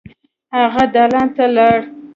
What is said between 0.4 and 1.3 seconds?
هغه دالان